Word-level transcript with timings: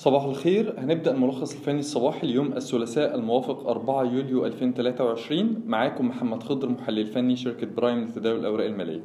صباح 0.00 0.24
الخير. 0.24 0.74
هنبدأ 0.78 1.10
الملخص 1.14 1.54
الفني 1.54 1.78
الصباحي 1.78 2.26
اليوم 2.26 2.52
الثلاثاء 2.52 3.14
الموافق 3.14 3.66
4 3.68 4.04
يوليو 4.04 4.46
2023 4.46 5.62
معاكم 5.66 6.08
محمد 6.08 6.42
خضر 6.42 6.68
محلل 6.68 7.06
فني 7.06 7.36
شركة 7.36 7.66
Prime 7.66 8.04
لتداول 8.04 8.40
الأوراق 8.40 8.66
المالية. 8.66 9.00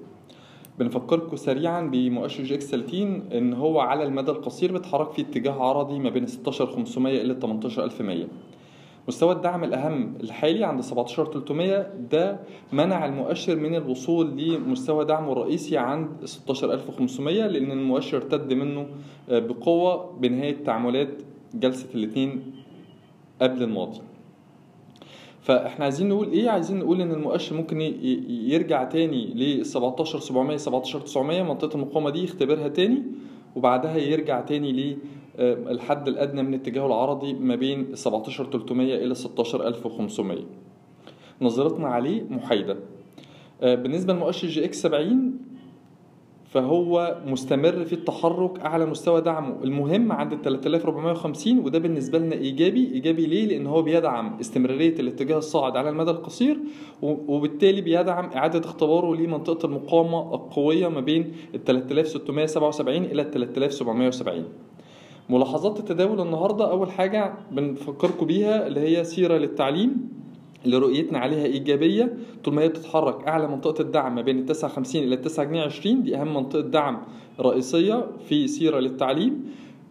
بنفكركم 0.79 1.35
سريعا 1.35 1.81
بمؤشر 1.81 2.43
EGX 2.43 2.71
30 2.71 3.31
إن 3.33 3.53
هو 3.53 3.79
على 3.79 4.03
المدى 4.03 4.31
القصير 4.31 4.71
بيتحرك 4.71 5.11
في 5.11 5.21
اتجاه 5.21 5.63
عرضي 5.63 5.99
ما 5.99 6.09
بين 6.09 6.27
16500 6.27 7.21
إلى 7.21 7.33
18100 7.33 8.27
مستوى 9.07 9.31
الدعم 9.33 9.63
الأهم 9.63 10.13
الحالي 10.23 10.63
عند 10.63 10.81
17300 10.81 11.87
ده 12.11 12.39
منع 12.73 13.05
المؤشر 13.05 13.55
من 13.55 13.75
الوصول 13.75 14.37
لمستوى 14.37 15.05
دعمه 15.05 15.31
الرئيسي 15.31 15.77
عند 15.77 16.25
16500 16.25 17.47
لأن 17.47 17.71
المؤشر 17.71 18.17
ارتد 18.17 18.53
منه 18.53 18.87
بقوة 19.29 20.11
بنهاية 20.19 20.63
تعاملات 20.63 21.09
جلسة 21.53 21.87
الاثنين 21.95 22.53
قبل 23.41 23.63
الماضي. 23.63 23.99
فإحنا 25.41 25.83
عايزين 25.85 26.09
نقول 26.09 26.31
إيه؟ 26.31 26.49
عايزين 26.49 26.77
نقول 26.79 27.01
إن 27.01 27.11
المؤشر 27.11 27.55
ممكن 27.55 27.81
يرجع 28.29 28.83
تاني 28.83 29.25
ل 29.33 29.65
17700 29.65 30.57
17900 30.57 31.43
منطقة 31.43 31.75
المقاومة 31.75 32.09
دي 32.09 32.23
يختبرها 32.23 32.67
تاني. 32.67 33.03
وبعدها 33.55 33.97
يرجع 33.97 34.41
تاني 34.41 34.71
ل 34.71 34.97
الحد 35.39 36.07
الأدنى 36.07 36.43
من 36.43 36.53
اتجاهه 36.53 36.87
العرضي 36.87 37.33
ما 37.33 37.55
بين 37.55 37.95
17300 37.95 38.95
إلى 38.95 39.15
16500 39.15 40.43
نظرتنا 41.41 41.87
عليه 41.87 42.23
محايدة. 42.29 42.77
بالنسبة 43.61 44.13
لمؤشر 44.13 44.47
جي 44.47 44.65
إكس 44.65 44.81
70 44.81 45.37
فهو 46.55 47.17
مستمر 47.25 47.85
في 47.85 47.93
التحرك 47.93 48.59
اعلى 48.59 48.85
مستوى 48.85 49.21
دعمه. 49.21 49.63
المهم 49.63 50.11
عند 50.11 50.33
ال 50.33 50.41
3450 50.41 51.59
وده 51.59 51.79
بالنسبة 51.79 52.19
لنا 52.19 52.35
إيجابي. 52.35 52.91
إيجابي 52.93 53.25
ليه؟ 53.25 53.45
لأن 53.45 53.67
هو 53.67 53.81
بيدعم 53.81 54.37
استمرارية 54.39 54.99
الاتجاه 54.99 55.37
الصاعد 55.37 55.77
على 55.77 55.89
المدى 55.89 56.11
القصير 56.11 56.57
وبالتالي 57.01 57.81
بيدعم 57.81 58.29
إعادة 58.35 58.59
اختباره 58.59 59.15
لمنطقة 59.15 59.65
المقاومة 59.65 60.35
القوية 60.35 60.87
ما 60.87 61.01
بين 61.01 61.31
ال 61.55 61.63
3677 61.65 63.03
إلى 63.03 63.21
ال 63.21 63.31
3770 63.31 64.43
ملاحظات 65.29 65.79
التداول 65.79 66.21
النهارده 66.21 66.71
أول 66.71 66.91
حاجة 66.91 67.33
بنفكركم 67.51 68.25
بيها 68.25 68.67
اللي 68.67 68.79
هي 68.79 69.03
سيرة 69.03 69.37
للتعليم. 69.37 70.09
اللي 70.65 70.77
رؤيتنا 70.77 71.19
عليها 71.19 71.45
إيجابية 71.45 72.17
طول 72.43 72.53
ما 72.53 72.61
هي 72.61 72.67
بتتحرك 72.69 73.27
أعلى 73.27 73.47
منطقة 73.47 73.81
الدعم 73.81 74.15
ما 74.15 74.21
بين 74.21 74.39
ال 74.39 74.45
59 74.45 75.03
إلى 75.03 75.17
9 75.17 75.45
جنيه 75.45 75.61
20 75.61 76.03
دي 76.03 76.15
أهم 76.17 76.33
منطقة 76.33 76.61
دعم 76.61 77.01
رئيسية 77.39 78.05
في 78.29 78.47
سيرة 78.47 78.79
للتعليم. 78.79 79.45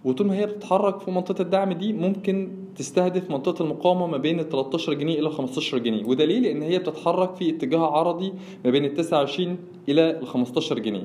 وطول 0.05 0.27
ما 0.27 0.37
هي 0.37 0.47
بتتحرك 0.47 1.01
في 1.01 1.11
منطقة 1.11 1.43
الدعم 1.43 1.73
دي 1.73 1.93
ممكن 1.93 2.49
تستهدف 2.77 3.31
منطقة 3.31 3.63
المقاومة 3.63 4.07
ما 4.07 4.17
بين 4.17 4.41
ال 4.41 4.49
13 4.49 4.95
جنيه 4.95 5.19
إلى 5.21 5.31
15 5.31 5.79
جنيه. 5.79 6.05
وده 6.05 6.25
ليه 6.25 6.41
لأن 6.41 6.63
هي 6.63 6.79
بتتحرك 6.79 7.35
في 7.35 7.51
اتجاه 7.51 7.87
عرضي 7.87 8.33
ما 8.65 8.71
بين 8.71 8.85
ال 8.85 8.95
29 8.95 9.57
إلى 9.89 10.11
ال 10.11 10.27
15 10.27 10.79
جنيه. 10.79 11.05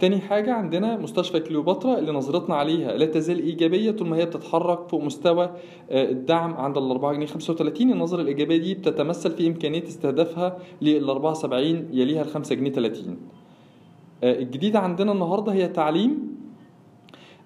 تاني 0.00 0.18
حاجة 0.20 0.52
عندنا 0.52 0.96
مستشفى 0.96 1.40
كليوباترا 1.40 1.98
اللي 1.98 2.12
نظرتنا 2.12 2.54
عليها 2.56 2.96
لا 2.96 3.06
تزال 3.06 3.38
إيجابية 3.38 3.90
طول 3.90 4.08
ما 4.08 4.16
هي 4.16 4.26
بتتحرك 4.26 4.88
فوق 4.88 5.02
مستوى 5.02 5.50
الدعم 5.90 6.54
عند 6.54 6.76
ال 6.78 6.90
4 6.90 7.12
جنيه 7.12 7.26
35 7.26 7.92
النظرة 7.92 8.20
الإيجابية 8.22 8.56
دي 8.56 8.74
بتتمثل 8.74 9.30
في 9.30 9.46
إمكانية 9.46 9.82
استهدافها 9.82 10.58
لل 10.82 11.10
74 11.10 11.88
يليها 11.92 12.22
ال 12.22 12.28
5 12.28 12.54
جنيه 12.54 12.70
30 12.72 13.16
الجديد 14.24 14.76
عندنا 14.76 15.12
النهاردة 15.12 15.52
هي 15.52 15.68
تعليم 15.68 16.38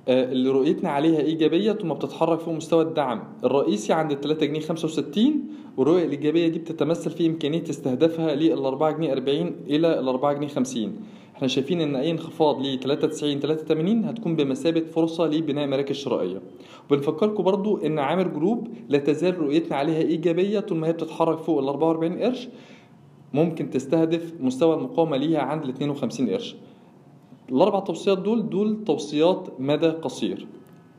اللي 0.09 0.49
رؤيتنا 0.51 0.89
عليها 0.91 1.21
إيجابية 1.21 1.79
ما 1.85 1.95
بتتحرك 1.95 2.39
فوق 2.41 2.55
مستوى 2.55 2.83
الدعم. 2.83 3.23
الرئيسي 3.45 3.93
عند 3.93 4.13
ال 4.13 4.21
3 4.21 4.47
جنيه 4.47 4.61
65 4.61 5.41
والرؤية 5.77 6.05
الإيجابية 6.05 6.49
دي 6.49 6.59
بتتمثل 6.59 7.11
في 7.11 7.27
إمكانية 7.27 7.63
استهدافها 7.71 8.35
لل 8.35 8.53
4 8.65 8.91
جنيه 8.93 9.13
40 9.13 9.47
إلى 9.67 9.99
ال 10.01 10.09
4 10.09 10.33
جنيه 10.33 10.49
50 10.49 10.97
إحنا 11.43 11.55
شايفين 11.55 11.81
إن 11.81 11.97
أي 11.97 12.11
انخفاض 12.11 12.67
ل 12.67 12.81
93 12.81 13.41
83 13.41 14.05
هتكون 14.05 14.37
بمثابة 14.37 14.81
فرصة 14.81 15.27
لبناء 15.27 15.67
مراكز 15.67 15.97
شرائية. 15.97 16.43
وبنفكركم 16.91 17.43
برضو 17.43 17.77
إن 17.77 17.99
عامر 17.99 18.29
جروب 18.29 18.69
لا 18.89 18.99
تزال 18.99 19.39
رؤيتنا 19.39 19.77
عليها 19.77 19.99
إيجابية 20.03 20.61
طول 20.61 20.79
ما 20.79 20.87
هي 20.87 20.93
بتتحرك 20.93 21.39
فوق 21.39 21.59
ال 21.59 21.69
44 21.69 22.19
قرش. 22.19 22.49
ممكن 23.33 23.71
تستهدف 23.71 24.35
مستوى 24.41 24.75
المقاومة 24.75 25.17
ليها 25.17 25.41
عند 25.41 25.65
ال 25.65 25.71
52 25.71 26.31
قرش. 26.31 26.57
الأربع 27.53 27.81
توصيات 27.81 28.19
دول 28.19 28.51
دول 28.51 28.85
توصيات 28.85 29.49
مدى 29.59 29.89
قصير. 29.89 30.47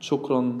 شكرا. 0.00 0.60